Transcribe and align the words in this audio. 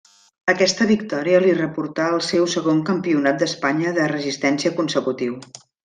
Aquesta 0.53 0.85
victòria 0.91 1.41
li 1.43 1.53
reportà 1.59 2.07
el 2.15 2.23
seu 2.29 2.47
segon 2.55 2.79
Campionat 2.89 3.39
d'Espanya 3.45 3.93
de 4.01 4.09
resistència 4.17 4.77
consecutiu. 4.83 5.39